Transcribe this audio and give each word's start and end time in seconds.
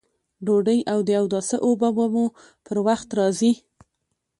ډوډۍ 0.45 0.79
او 0.91 0.99
د 1.07 1.09
اوداسه 1.21 1.57
اوبه 1.65 1.89
به 1.95 2.05
مو 2.13 2.25
پر 2.65 2.77
وخت 2.87 3.09
راځي! 3.17 3.53